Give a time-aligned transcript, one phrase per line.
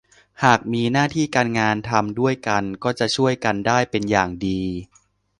[0.43, 4.61] หากมีหน้าที่การงานทำด้วยกันก็จะช่วยกันได้เป็นอย่างดี